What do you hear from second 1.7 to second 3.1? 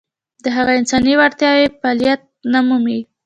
فعلیت نه مومي.